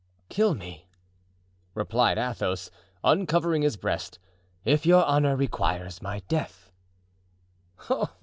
"Kill 0.29 0.55
me!" 0.55 0.89
replied 1.75 2.17
Athos, 2.17 2.71
uncovering 3.03 3.61
his 3.61 3.77
breast, 3.77 4.17
"if 4.65 4.83
your 4.83 5.05
honor 5.05 5.35
requires 5.35 6.01
my 6.01 6.21
death." 6.21 6.71
"Oh! 7.87 8.11